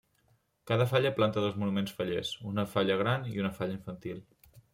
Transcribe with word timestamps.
Cada 0.69 0.87
falla 0.91 1.11
planta 1.19 1.43
dos 1.45 1.59
monuments 1.63 1.93
fallers, 1.99 2.33
una 2.53 2.67
falla 2.73 2.97
gran 3.03 3.29
i 3.35 3.45
una 3.45 3.53
falla 3.61 3.79
infantil. 3.79 4.27